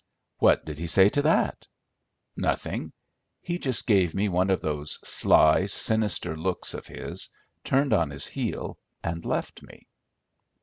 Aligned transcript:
'""What 0.39 0.65
did 0.65 0.79
he 0.79 0.87
say 0.87 1.09
to 1.09 1.21
that?" 1.21 1.67
"Nothing; 2.35 2.91
he 3.43 3.59
just 3.59 3.85
gave 3.85 4.15
me 4.15 4.29
one 4.29 4.49
of 4.49 4.59
those 4.59 4.93
sly, 5.07 5.67
sinister 5.67 6.35
looks 6.35 6.73
of 6.73 6.87
his, 6.87 7.29
turned 7.63 7.93
on 7.93 8.09
his 8.09 8.25
heel, 8.25 8.79
and 9.03 9.23
left 9.23 9.61
me." 9.61 9.85